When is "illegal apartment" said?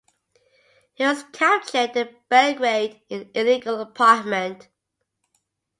3.35-4.67